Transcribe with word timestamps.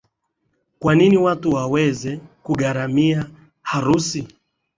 Kwa 0.79 0.95
nini 0.95 1.17
watu 1.17 1.51
waweze 1.53 2.19
kugharimia 2.43 3.27
harusi. 3.61 4.27